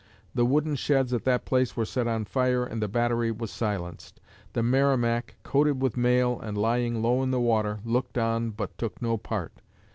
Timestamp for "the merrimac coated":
4.53-5.79